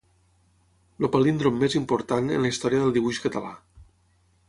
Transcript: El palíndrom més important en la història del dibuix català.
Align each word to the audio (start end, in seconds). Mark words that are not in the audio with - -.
El 1.03 1.09
palíndrom 1.17 1.61
més 1.65 1.77
important 1.81 2.35
en 2.39 2.47
la 2.49 2.53
història 2.55 2.83
del 2.85 2.97
dibuix 2.99 3.25
català. 3.27 3.57